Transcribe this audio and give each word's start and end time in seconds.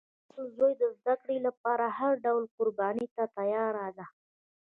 هغه 0.03 0.09
د 0.25 0.25
خپل 0.25 0.45
زوی 0.57 0.73
د 0.81 0.83
زده 0.97 1.15
کړې 1.23 1.37
لپاره 1.47 1.85
هر 1.97 2.13
ډول 2.25 2.43
قربانی 2.57 3.05
ته 3.15 3.23
تیار 3.37 3.75
ده 3.97 4.05